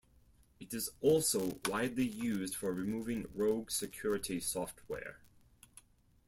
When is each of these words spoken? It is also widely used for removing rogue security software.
It 0.59 0.73
is 0.73 0.89
also 0.99 1.59
widely 1.67 2.07
used 2.07 2.55
for 2.55 2.73
removing 2.73 3.27
rogue 3.35 3.69
security 3.69 4.39
software. 4.39 5.19